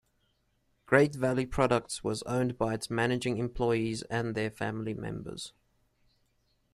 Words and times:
Great 0.87 1.13
Valley 1.13 1.45
Products 1.45 2.03
was 2.03 2.23
owned 2.23 2.57
by 2.57 2.73
its 2.73 2.89
managing 2.89 3.37
employees 3.37 4.01
and 4.09 4.33
their 4.33 4.49
family 4.49 4.95
members. 4.95 5.53